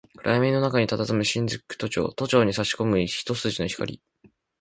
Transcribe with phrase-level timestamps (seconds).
[0.23, 4.01] 暗闇の中に佇む新宿都庁、都庁に差し込む一筋の光